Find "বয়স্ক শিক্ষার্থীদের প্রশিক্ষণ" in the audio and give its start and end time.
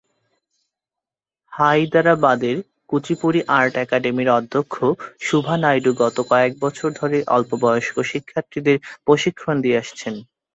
7.63-9.55